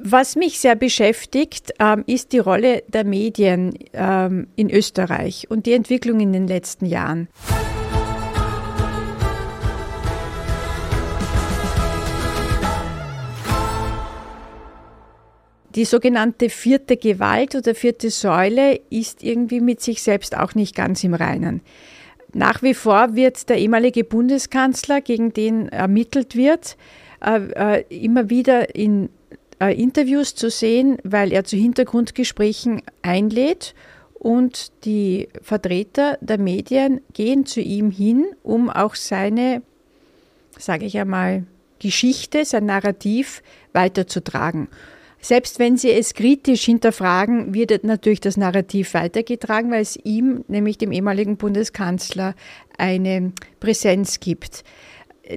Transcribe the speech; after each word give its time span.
Was 0.00 0.36
mich 0.36 0.58
sehr 0.58 0.74
beschäftigt, 0.74 1.74
ähm, 1.78 2.02
ist 2.06 2.32
die 2.32 2.38
Rolle 2.38 2.82
der 2.88 3.04
Medien 3.04 3.74
ähm, 3.92 4.46
in 4.56 4.70
Österreich 4.70 5.50
und 5.50 5.66
die 5.66 5.74
Entwicklung 5.74 6.20
in 6.20 6.32
den 6.32 6.46
letzten 6.46 6.86
Jahren. 6.86 7.28
Die 15.74 15.84
sogenannte 15.84 16.48
vierte 16.48 16.96
Gewalt 16.96 17.54
oder 17.54 17.74
vierte 17.74 18.08
Säule 18.08 18.80
ist 18.88 19.22
irgendwie 19.22 19.60
mit 19.60 19.82
sich 19.82 20.02
selbst 20.02 20.34
auch 20.38 20.54
nicht 20.54 20.74
ganz 20.74 21.04
im 21.04 21.12
Reinen. 21.12 21.60
Nach 22.32 22.62
wie 22.62 22.72
vor 22.72 23.14
wird 23.14 23.50
der 23.50 23.58
ehemalige 23.58 24.04
Bundeskanzler, 24.04 25.02
gegen 25.02 25.34
den 25.34 25.68
ermittelt 25.68 26.34
wird, 26.34 26.78
äh, 27.22 27.80
äh, 27.80 27.84
immer 27.90 28.30
wieder 28.30 28.74
in 28.74 29.10
äh, 29.62 29.80
Interviews 29.80 30.34
zu 30.34 30.50
sehen, 30.50 30.98
weil 31.04 31.32
er 31.32 31.44
zu 31.44 31.56
Hintergrundgesprächen 31.56 32.82
einlädt 33.02 33.74
und 34.14 34.72
die 34.84 35.28
Vertreter 35.40 36.18
der 36.20 36.38
Medien 36.38 37.00
gehen 37.12 37.46
zu 37.46 37.60
ihm 37.60 37.90
hin, 37.90 38.26
um 38.42 38.70
auch 38.70 38.96
seine, 38.96 39.62
sage 40.58 40.84
ich 40.84 40.98
einmal, 40.98 41.44
Geschichte, 41.78 42.44
sein 42.44 42.66
Narrativ 42.66 43.42
weiterzutragen. 43.72 44.68
Selbst 45.20 45.60
wenn 45.60 45.76
sie 45.76 45.92
es 45.92 46.14
kritisch 46.14 46.64
hinterfragen, 46.64 47.54
wird 47.54 47.84
natürlich 47.84 48.20
das 48.20 48.36
Narrativ 48.36 48.94
weitergetragen, 48.94 49.70
weil 49.70 49.82
es 49.82 49.96
ihm, 49.96 50.44
nämlich 50.48 50.78
dem 50.78 50.90
ehemaligen 50.90 51.36
Bundeskanzler, 51.36 52.34
eine 52.78 53.32
Präsenz 53.60 54.18
gibt 54.18 54.64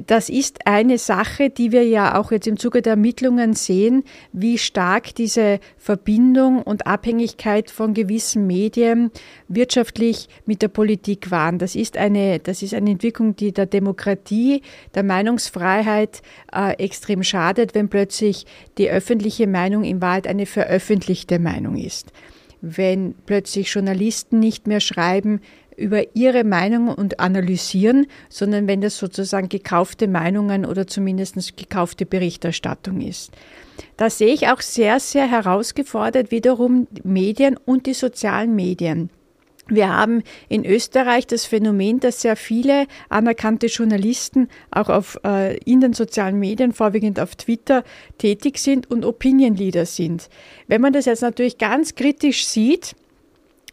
das 0.08 0.30
ist 0.30 0.66
eine 0.66 0.98
Sache, 0.98 1.52
die 1.52 1.72
wir 1.72 1.84
ja 1.84 2.20
auch 2.20 2.32
jetzt 2.32 2.48
im 2.48 2.58
Zuge 2.58 2.82
der 2.82 2.92
Ermittlungen 2.92 3.54
sehen, 3.54 4.04
wie 4.34 4.58
stark 4.58 5.14
diese 5.14 5.60
Verbindung 5.78 6.64
und 6.64 6.88
Abhängigkeit 6.88 7.70
von 7.70 7.94
gewissen 7.94 8.48
Medien 8.48 9.12
wirtschaftlich 9.48 10.28
mit 10.46 10.64
der 10.64 10.70
Politik 10.70 11.30
waren. 11.30 11.60
Das 11.60 11.76
ist 11.76 11.98
eine, 11.98 12.40
das 12.40 12.64
ist 12.64 12.74
eine 12.74 12.92
Entwicklung, 12.92 13.36
die 13.36 13.52
der 13.52 13.68
Demokratie, 13.68 14.64
der 14.96 15.04
Meinungsfreiheit 15.04 16.24
äh, 16.52 16.74
extrem 16.84 17.22
schadet, 17.22 17.76
wenn 17.76 17.88
plötzlich 17.88 18.48
die 18.80 18.90
öffentliche 18.90 19.46
Meinung 19.46 19.84
in 19.84 20.02
Wahrheit 20.02 20.28
eine 20.28 20.48
veröffentlichte 20.48 21.38
Meinung 21.38 21.78
ist. 21.78 22.12
Wenn 22.62 23.14
plötzlich 23.28 23.72
Journalisten 23.72 24.40
nicht 24.40 24.66
mehr 24.66 24.80
schreiben, 24.80 25.42
über 25.78 26.16
ihre 26.16 26.44
Meinung 26.44 26.88
und 26.90 27.20
analysieren, 27.20 28.08
sondern 28.30 28.68
wenn 28.68 28.82
das 28.82 28.98
sozusagen 28.98 29.50
gekaufte 29.50 30.08
Meinungen 30.08 30.66
oder 30.66 30.88
zumindest 30.88 31.58
gekaufte 31.58 32.06
Berichterstattung 32.06 33.02
ist. 33.02 33.32
Da 33.98 34.10
sehe 34.10 34.34
ich 34.34 34.48
auch 34.48 34.62
sehr, 34.62 35.00
sehr 35.00 35.30
herausgefordert 35.30 36.32
wiederum 36.32 36.88
Medien 37.04 37.58
und 37.66 37.86
die 37.86 37.94
sozialen 37.94 38.56
Medien. 38.56 39.10
Wir 39.68 39.90
haben 39.90 40.22
in 40.48 40.64
Österreich 40.64 41.26
das 41.26 41.46
Phänomen, 41.46 42.00
dass 42.00 42.22
sehr 42.22 42.36
viele 42.36 42.86
anerkannte 43.10 43.66
Journalisten 43.66 44.48
auch 44.70 44.90
auf, 44.90 45.20
äh, 45.26 45.58
in 45.58 45.82
den 45.82 45.94
sozialen 45.94 46.40
Medien, 46.40 46.72
vorwiegend 46.72 47.20
auf 47.20 47.36
Twitter, 47.36 47.84
tätig 48.20 48.60
sind 48.60 48.92
und 48.92 49.06
Opinion 49.06 49.56
Leader 49.56 49.88
sind. 49.88 50.30
Wenn 50.68 50.82
man 50.82 50.94
das 50.94 51.06
jetzt 51.06 51.22
natürlich 51.22 51.58
ganz 51.58 51.96
kritisch 51.96 52.46
sieht, 52.46 52.96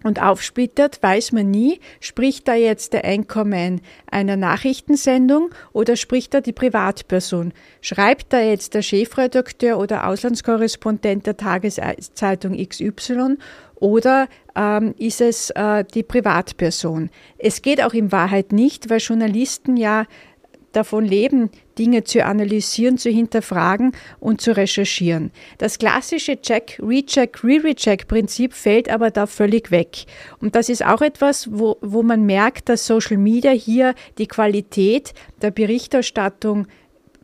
und 0.04 0.22
aufsplittert, 0.22 1.02
weiß 1.02 1.32
man 1.32 1.50
nie, 1.50 1.80
spricht 2.00 2.48
da 2.48 2.54
jetzt 2.54 2.92
der 2.92 3.04
Einkommen 3.04 3.80
einer 4.10 4.36
Nachrichtensendung 4.36 5.50
oder 5.72 5.96
spricht 5.96 6.34
da 6.34 6.40
die 6.40 6.52
Privatperson? 6.52 7.52
Schreibt 7.80 8.32
da 8.32 8.40
jetzt 8.40 8.74
der 8.74 8.82
Chefredakteur 8.82 9.78
oder 9.78 10.06
Auslandskorrespondent 10.06 11.26
der 11.26 11.36
Tageszeitung 11.36 12.56
XY 12.56 13.36
oder 13.76 14.28
ähm, 14.54 14.94
ist 14.98 15.20
es 15.20 15.50
äh, 15.50 15.84
die 15.84 16.02
Privatperson? 16.02 17.10
Es 17.38 17.62
geht 17.62 17.82
auch 17.82 17.94
in 17.94 18.12
Wahrheit 18.12 18.52
nicht, 18.52 18.90
weil 18.90 18.98
Journalisten 18.98 19.76
ja 19.76 20.06
davon 20.72 21.04
leben, 21.04 21.50
Dinge 21.78 22.04
zu 22.04 22.24
analysieren, 22.24 22.98
zu 22.98 23.10
hinterfragen 23.10 23.92
und 24.20 24.40
zu 24.40 24.56
recherchieren. 24.56 25.30
Das 25.58 25.78
klassische 25.78 26.40
Check, 26.40 26.78
Recheck, 26.82 27.42
Re-Recheck-Prinzip 27.42 28.54
fällt 28.54 28.88
aber 28.88 29.10
da 29.10 29.26
völlig 29.26 29.70
weg. 29.70 30.04
Und 30.40 30.54
das 30.54 30.68
ist 30.68 30.84
auch 30.84 31.02
etwas, 31.02 31.48
wo, 31.50 31.76
wo 31.80 32.02
man 32.02 32.24
merkt, 32.24 32.68
dass 32.68 32.86
Social 32.86 33.18
Media 33.18 33.52
hier 33.52 33.94
die 34.18 34.26
Qualität 34.26 35.14
der 35.40 35.50
Berichterstattung 35.50 36.66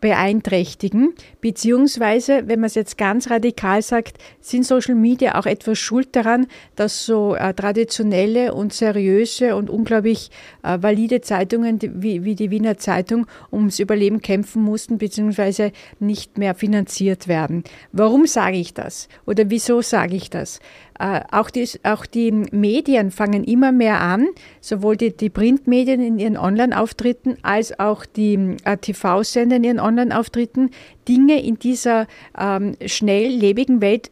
beeinträchtigen, 0.00 1.14
beziehungsweise, 1.41 2.44
wenn 2.47 2.60
man 2.60 2.69
es 2.69 2.75
jetzt 2.75 2.98
ganz 2.98 3.31
radikal 3.31 3.82
sagt, 3.82 4.19
sind 4.41 4.64
Social 4.64 4.94
Media 4.94 5.38
auch 5.38 5.47
etwas 5.47 5.78
schuld 5.78 6.14
daran, 6.14 6.47
dass 6.76 7.04
so 7.04 7.34
äh, 7.34 7.54
traditionelle 7.54 8.54
und 8.54 8.72
seriöse 8.72 9.56
und 9.56 9.70
unglaublich 9.70 10.31
äh, 10.62 10.78
valide 10.81 11.20
Zeitungen 11.20 11.78
die, 11.78 12.03
wie, 12.03 12.25
wie 12.25 12.34
die 12.34 12.50
Wiener 12.50 12.78
Zeitung 12.78 13.26
ums 13.53 13.78
Überleben 13.78 14.20
kämpfen 14.20 14.62
mussten, 14.62 14.98
beziehungsweise 14.98 15.72
nicht 15.98 16.38
mehr 16.38 16.54
finanziert 16.54 17.28
werden. 17.28 17.64
Warum 17.92 18.26
sage 18.26 18.56
ich 18.56 18.75
das? 18.75 19.08
Oder 19.26 19.50
wieso 19.50 19.82
sage 19.82 20.16
ich 20.16 20.31
das? 20.31 20.60
Äh, 20.98 21.20
auch, 21.31 21.50
die, 21.50 21.69
auch 21.84 22.06
die 22.06 22.32
Medien 22.32 23.10
fangen 23.10 23.44
immer 23.44 23.72
mehr 23.72 24.00
an, 24.00 24.28
sowohl 24.60 24.97
die, 24.97 25.16
die 25.16 25.31
Printmedien 25.31 26.00
in 26.00 26.19
ihren 26.19 26.36
Online-Auftritten 26.36 27.36
als 27.42 27.78
auch 27.78 28.04
die 28.04 28.56
äh, 28.64 28.76
TV-Sender 28.76 29.56
in 29.56 29.64
ihren 29.64 29.81
Online-Auftritten, 29.81 30.70
Dinge 31.08 31.42
in 31.42 31.58
dieser 31.58 32.06
ähm, 32.38 32.75
schnelllebigen 32.84 33.81
Welt 33.81 34.10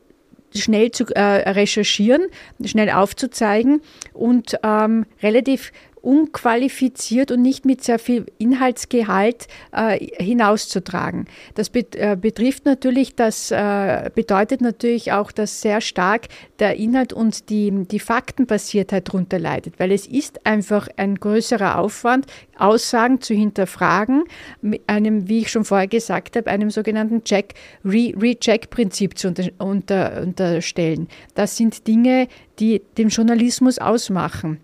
schnell 0.54 0.90
zu 0.90 1.04
äh, 1.14 1.50
recherchieren, 1.50 2.22
schnell 2.64 2.90
aufzuzeigen 2.90 3.82
und 4.12 4.58
ähm, 4.62 5.06
relativ 5.22 5.72
unqualifiziert 6.06 7.32
und 7.32 7.42
nicht 7.42 7.64
mit 7.64 7.82
sehr 7.82 7.98
viel 7.98 8.26
Inhaltsgehalt 8.38 9.48
äh, 9.72 9.98
hinauszutragen. 10.22 11.26
Das 11.56 11.68
bet 11.68 11.96
äh, 11.96 12.16
betrifft 12.18 12.64
natürlich, 12.64 13.16
das 13.16 13.50
äh, 13.50 14.08
bedeutet 14.14 14.60
natürlich 14.60 15.10
auch, 15.10 15.32
dass 15.32 15.60
sehr 15.60 15.80
stark 15.80 16.28
der 16.60 16.76
Inhalt 16.76 17.12
und 17.12 17.50
die, 17.50 17.72
die 17.90 17.98
Faktenbasiertheit 17.98 19.08
darunter 19.08 19.40
leidet, 19.40 19.80
weil 19.80 19.90
es 19.90 20.06
ist 20.06 20.46
einfach 20.46 20.86
ein 20.96 21.16
größerer 21.16 21.76
Aufwand, 21.76 22.26
Aussagen 22.56 23.20
zu 23.20 23.34
hinterfragen, 23.34 24.24
mit 24.62 24.82
einem, 24.86 25.28
wie 25.28 25.40
ich 25.40 25.50
schon 25.50 25.64
vorher 25.64 25.88
gesagt 25.88 26.36
habe, 26.36 26.48
einem 26.48 26.70
sogenannten 26.70 27.24
Check, 27.24 27.54
Re-Check-Prinzip 27.84 29.18
zu 29.18 29.28
unter, 29.28 29.50
unter, 29.58 30.22
unterstellen. 30.22 31.08
Das 31.34 31.56
sind 31.56 31.88
Dinge, 31.88 32.28
die 32.60 32.80
den 32.96 33.08
Journalismus 33.08 33.78
ausmachen. 33.78 34.60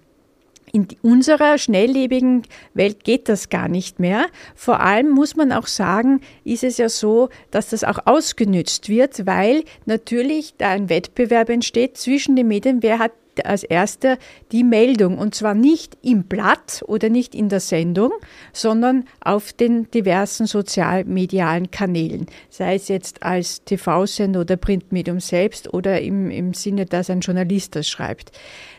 In 0.75 0.89
unserer 1.03 1.59
schnelllebigen 1.59 2.43
Welt 2.73 3.05
geht 3.05 3.29
das 3.29 3.51
gar 3.51 3.69
nicht 3.69 4.01
mehr. 4.01 4.27
Vor 4.55 4.81
allem 4.81 5.11
muss 5.11 5.37
man 5.37 5.53
auch 5.53 5.67
sagen, 5.67 6.23
ist 6.45 6.65
es 6.65 6.79
ja 6.79 6.89
so, 6.89 7.29
dass 7.51 7.69
das 7.69 7.85
auch 7.85 7.99
ausgenützt 8.07 8.89
wird, 8.89 9.27
weil 9.27 9.65
natürlich 9.85 10.55
da 10.57 10.71
ein 10.71 10.89
Wettbewerb 10.89 11.51
entsteht 11.51 11.99
zwischen 11.99 12.37
den 12.37 12.49
Medien, 12.49 12.83
wer 12.83 12.99
hat 12.99 13.13
als 13.45 13.65
erster 13.65 14.19
die 14.53 14.65
Meldung 14.65 15.19
und 15.19 15.35
zwar 15.35 15.55
nicht 15.55 15.97
im 16.03 16.25
Blatt 16.25 16.85
oder 16.87 17.09
nicht 17.09 17.35
in 17.35 17.49
der 17.49 17.61
Sendung, 17.61 18.13
sondern 18.53 19.05
auf 19.21 19.53
den 19.53 19.91
diversen 19.91 20.47
sozialmedialen 20.47 21.71
Kanälen, 21.71 22.27
sei 22.51 22.75
es 22.75 22.89
jetzt 22.89 23.23
als 23.23 23.65
TV-Sender 23.65 24.41
oder 24.41 24.57
Printmedium 24.57 25.21
selbst 25.21 25.73
oder 25.73 26.01
im, 26.01 26.31
im 26.31 26.55
Sinne, 26.55 26.87
dass 26.87 27.11
ein 27.11 27.21
Journalist 27.21 27.77
das 27.77 27.89
schreibt. 27.89 28.33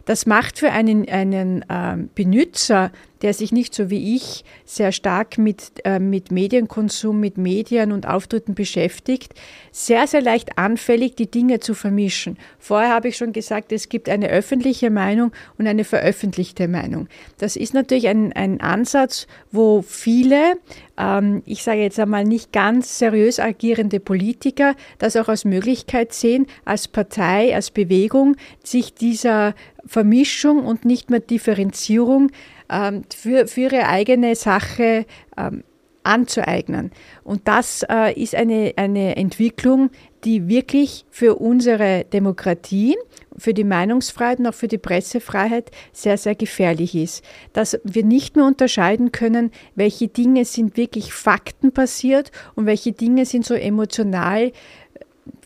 Das 0.06 0.26
macht 0.26 0.60
für 0.60 0.72
einen, 0.72 1.08
einen 1.08 1.62
äh, 1.70 1.98
Benutzer, 2.14 2.92
der 3.24 3.34
sich 3.34 3.54
nicht 3.54 3.74
so 3.74 3.90
wie 3.90 4.16
ich 4.16 4.44
sehr 4.66 4.92
stark 4.92 5.38
mit, 5.38 5.72
äh, 5.86 5.98
mit 5.98 6.32
Medienkonsum, 6.32 7.20
mit 7.20 7.38
Medien 7.38 7.94
und 7.94 8.06
Auftritten 8.06 8.54
beschäftigt, 8.54 9.34
sehr, 9.72 10.08
sehr 10.08 10.22
leicht 10.22 10.58
anfällig, 10.58 11.16
die 11.16 11.32
Dinge 11.32 11.62
zu 11.62 11.74
vermischen. 11.74 12.38
Vorher 12.60 12.90
habe 12.90 13.08
ich 13.08 13.18
schon 13.18 13.32
gesagt, 13.32 13.72
es 13.72 13.88
gibt 13.88 14.10
eine 14.10 14.28
öffentliche 14.28 14.90
Meinung 14.90 15.32
und 15.58 15.68
eine 15.68 15.86
veröffentlichte 15.86 16.68
Meinung. 16.68 17.08
Das 17.38 17.56
ist 17.56 17.74
natürlich 17.74 18.10
ein, 18.10 18.34
ein 18.34 18.60
Ansatz, 18.60 19.26
wo 19.52 19.82
viele, 19.82 20.56
ähm, 20.98 21.44
ich 21.46 21.64
sage 21.64 21.82
jetzt 21.82 22.00
einmal 22.00 22.26
nicht 22.26 22.52
ganz 22.52 23.00
seriös 23.00 23.40
agierende 23.40 24.02
Politiker, 24.02 24.76
das 25.00 25.16
auch 25.16 25.30
als 25.30 25.46
Möglichkeit 25.46 26.14
sehen, 26.14 26.46
als 26.66 26.90
Partei, 26.90 27.56
als 27.56 27.72
Bewegung, 27.72 28.36
sich 28.64 28.94
dieser 28.94 29.56
Vermischung 29.86 30.66
und 30.66 30.86
nicht 30.86 31.10
mehr 31.10 31.20
Differenzierung 31.22 32.32
ähm, 32.70 33.04
für, 33.16 33.48
für 33.48 33.62
ihre 33.62 33.88
eigene 33.88 34.36
Sache 34.36 35.06
ähm, 35.38 35.64
anzueignen. 36.04 36.92
Und 37.24 37.48
das 37.48 37.86
äh, 37.90 38.14
ist 38.22 38.36
eine, 38.36 38.74
eine 38.76 39.16
Entwicklung, 39.16 39.90
die 40.24 40.48
wirklich 40.48 41.06
für 41.10 41.36
unsere 41.36 42.06
Demokratie, 42.06 42.96
für 43.38 43.54
die 43.54 43.64
Meinungsfreiheit 43.64 44.40
und 44.40 44.48
auch 44.48 44.54
für 44.54 44.68
die 44.68 44.78
Pressefreiheit 44.78 45.72
sehr, 45.92 46.18
sehr 46.18 46.36
gefährlich 46.36 46.96
ist. 46.96 47.24
Dass 47.52 47.80
wir 47.84 48.06
nicht 48.06 48.36
mehr 48.36 48.46
unterscheiden 48.46 49.12
können, 49.12 49.52
welche 49.76 50.08
Dinge 50.08 50.46
sind 50.46 50.78
wirklich 50.78 51.14
faktenbasiert 51.14 52.32
und 52.56 52.66
welche 52.66 52.92
Dinge 52.92 53.26
sind 53.26 53.46
so 53.46 53.54
emotional 53.54 54.52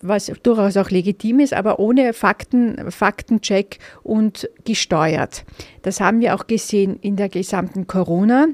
was 0.01 0.31
durchaus 0.43 0.77
auch 0.77 0.89
legitim 0.89 1.39
ist, 1.39 1.53
aber 1.53 1.79
ohne 1.79 2.13
Fakten, 2.13 2.91
Faktencheck 2.91 3.79
und 4.03 4.49
gesteuert. 4.65 5.45
Das 5.81 5.99
haben 5.99 6.19
wir 6.19 6.35
auch 6.35 6.47
gesehen 6.47 6.97
in 7.01 7.15
der 7.15 7.29
gesamten 7.29 7.87
Corona- 7.87 8.47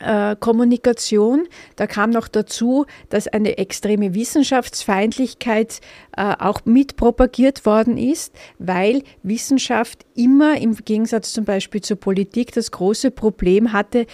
äh, 0.00 0.36
Kommunikation. 0.38 1.46
Da 1.76 1.86
kam 1.86 2.10
noch 2.10 2.28
dazu, 2.28 2.86
dass 3.08 3.28
eine 3.28 3.58
extreme 3.58 4.14
Wissenschaftsfeindlichkeit 4.14 5.80
äh, 6.16 6.34
auch 6.38 6.64
mit 6.64 6.96
propagiert 6.96 7.66
worden 7.66 7.96
ist, 7.98 8.34
weil 8.58 9.02
Wissenschaft 9.22 10.04
immer 10.14 10.60
im 10.60 10.76
Gegensatz 10.76 11.32
zum 11.32 11.44
Beispiel 11.44 11.80
zur 11.80 11.96
Politik 11.96 12.52
das 12.52 12.70
große 12.70 13.10
Problem 13.10 13.72
hatte 13.72 14.06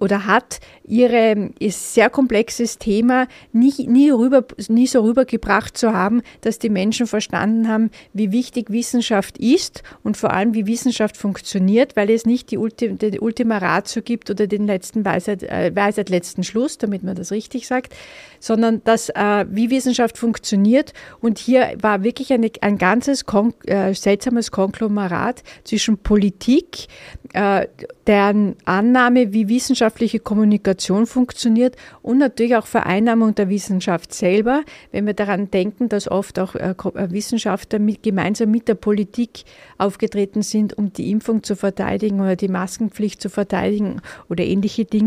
oder 0.00 0.26
hat, 0.26 0.60
ihre 0.84 1.50
sehr 1.68 2.10
komplexes 2.10 2.78
Thema 2.78 3.28
nie, 3.52 3.86
nie, 3.86 4.10
rüber, 4.10 4.44
nie 4.68 4.86
so 4.86 5.02
rübergebracht 5.02 5.76
zu 5.76 5.92
haben, 5.92 6.22
dass 6.40 6.58
die 6.58 6.70
Menschen 6.70 7.06
verstanden 7.06 7.68
haben, 7.68 7.90
wie 8.12 8.32
wichtig 8.32 8.70
Wissenschaft 8.70 9.38
ist 9.38 9.82
und 10.02 10.16
vor 10.16 10.32
allem, 10.32 10.54
wie 10.54 10.66
Wissenschaft 10.66 11.16
funktioniert, 11.16 11.96
weil 11.96 12.10
es 12.10 12.26
nicht 12.26 12.50
die 12.50 12.58
Ultima, 12.58 12.94
die 12.96 13.20
Ultima 13.20 13.58
Ratio 13.58 14.02
gibt 14.02 14.30
oder 14.30 14.46
den 14.46 14.66
letzten 14.66 15.04
Weisheit, 15.16 15.42
äh, 15.42 15.74
Weisheit 15.74 16.10
letzten 16.10 16.42
Schluss, 16.42 16.78
damit 16.78 17.02
man 17.02 17.16
das 17.16 17.32
richtig 17.32 17.66
sagt, 17.66 17.94
sondern 18.38 18.82
dass, 18.84 19.08
äh, 19.10 19.46
wie 19.50 19.70
Wissenschaft 19.70 20.18
funktioniert. 20.18 20.92
Und 21.20 21.38
hier 21.38 21.74
war 21.80 22.02
wirklich 22.02 22.32
eine, 22.32 22.50
ein 22.60 22.78
ganzes 22.78 23.24
Kon 23.24 23.54
äh, 23.66 23.94
seltsames 23.94 24.50
Konglomerat 24.50 25.42
zwischen 25.64 25.98
Politik, 25.98 26.86
äh, 27.32 27.66
deren 28.06 28.56
Annahme, 28.64 29.32
wie 29.32 29.48
wissenschaftliche 29.48 30.20
Kommunikation 30.20 31.06
funktioniert 31.06 31.76
und 32.02 32.18
natürlich 32.18 32.56
auch 32.56 32.66
Vereinnahmung 32.66 33.34
der 33.34 33.48
Wissenschaft 33.48 34.14
selber, 34.14 34.62
wenn 34.92 35.06
wir 35.06 35.14
daran 35.14 35.50
denken, 35.50 35.88
dass 35.88 36.08
oft 36.10 36.38
auch 36.38 36.54
äh, 36.54 36.70
äh, 36.70 37.10
Wissenschaftler 37.10 37.78
mit, 37.78 38.02
gemeinsam 38.02 38.50
mit 38.50 38.68
der 38.68 38.74
Politik 38.74 39.44
aufgetreten 39.78 40.42
sind, 40.42 40.76
um 40.78 40.92
die 40.92 41.10
Impfung 41.10 41.42
zu 41.42 41.56
verteidigen 41.56 42.20
oder 42.20 42.36
die 42.36 42.48
Maskenpflicht 42.48 43.20
zu 43.20 43.28
verteidigen 43.28 44.00
oder 44.28 44.44
ähnliche 44.44 44.84
Dinge. 44.84 45.05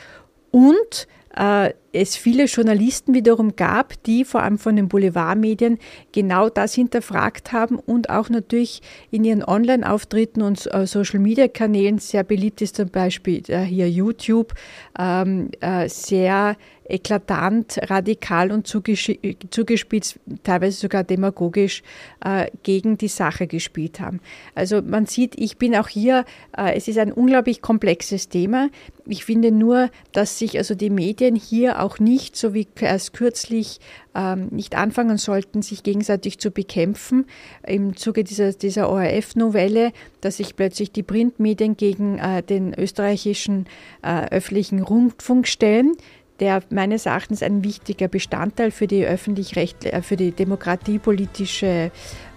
Und 0.51 1.09
äh, 1.37 1.73
es 1.93 2.17
viele 2.17 2.45
Journalisten 2.45 3.15
wiederum 3.15 3.57
gab, 3.57 4.03
die 4.05 4.25
vor 4.25 4.43
allem 4.43 4.59
von 4.59 4.77
den 4.77 4.89
Boulevardmedien 4.89 5.79
genau 6.13 6.49
das 6.49 6.75
hinterfragt 6.75 7.53
haben 7.53 7.79
und 7.79 8.11
auch 8.11 8.29
natürlich 8.29 8.83
in 9.11 9.25
ihren 9.25 9.45
Online-Auftritten 9.45 10.43
und 10.43 10.73
äh, 10.73 10.87
Social-Media-Kanälen 10.87 11.99
sehr 11.99 12.25
beliebt 12.25 12.63
ist 12.63 12.77
zum 12.77 12.89
Beispiel 12.89 13.43
äh, 13.49 13.63
hier 13.63 13.91
YouTube, 13.91 14.55
ähm, 14.99 15.51
äh, 15.61 15.89
sehr 15.89 16.57
eklatant, 16.91 17.79
radikal 17.89 18.51
und 18.51 18.67
zugespitzt, 18.67 20.19
teilweise 20.43 20.79
sogar 20.79 21.05
demagogisch 21.05 21.83
äh, 22.25 22.51
gegen 22.63 22.99
die 22.99 23.09
Sache 23.09 23.47
gespielt 23.47 24.01
haben. 24.01 24.21
Also 24.55 24.83
man 24.83 25.07
sieht, 25.07 25.39
ich 25.39 25.57
bin 25.57 25.77
auch 25.77 25.89
hier, 25.89 26.25
äh, 26.57 26.77
es 26.77 26.89
ist 26.89 26.99
ein 26.99 27.13
unglaublich 27.13 27.63
komplexes 27.63 28.29
Thema. 28.29 28.69
Ich 29.07 29.25
finde 29.25 29.53
nur, 29.53 29.91
dass 30.13 30.39
sich 30.39 30.59
also 30.59 30.75
die 30.75 30.91
Medien 30.91 31.37
hier 31.37 31.80
auch 31.81 31.99
nicht, 31.99 32.37
so 32.37 32.55
wie 32.55 32.67
erst 32.81 33.13
kürzlich, 33.13 33.81
ähm, 34.15 34.49
nicht 34.51 34.77
anfangen 34.77 35.19
sollten, 35.19 35.63
sich 35.63 35.83
gegenseitig 35.83 36.39
zu 36.39 36.51
bekämpfen. 36.51 37.27
Im 37.67 37.97
Zuge 37.97 38.25
dieser, 38.25 38.53
dieser 38.53 38.91
ORF-Novelle, 38.91 39.93
dass 40.21 40.39
sich 40.39 40.57
plötzlich 40.57 40.93
die 40.93 41.03
Printmedien 41.03 41.77
gegen 41.77 42.19
äh, 42.19 42.43
den 42.43 42.75
österreichischen 42.75 43.67
äh, 44.03 44.27
öffentlichen 44.31 44.83
Rundfunk 44.83 45.47
stellen 45.47 45.97
der 46.41 46.63
meines 46.71 47.07
Erachtens 47.07 47.43
ein 47.43 47.63
wichtiger 47.63 48.09
Bestandteil 48.09 48.71
für 48.71 48.87
die 48.87 49.05
öffentlich-recht, 49.05 49.85
äh, 49.85 50.03
für 50.03 50.17
die 50.17 50.33
demokratiepolitische 50.33 51.91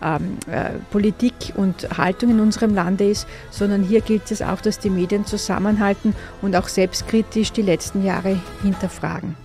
ähm, 0.04 0.38
äh, 0.52 0.72
Politik 0.92 1.34
und 1.56 1.98
Haltung 1.98 2.32
in 2.32 2.40
unserem 2.40 2.76
Lande 2.76 3.10
ist, 3.10 3.28
sondern 3.50 3.84
hier 3.84 4.02
gilt 4.02 4.30
es 4.32 4.42
auch, 4.42 4.62
dass 4.62 4.80
die 4.80 4.90
Medien 4.90 5.26
zusammenhalten 5.26 6.16
und 6.42 6.56
auch 6.56 6.68
selbstkritisch 6.68 7.52
die 7.52 7.62
letzten 7.62 8.04
Jahre 8.04 8.40
hinterfragen. 8.62 9.43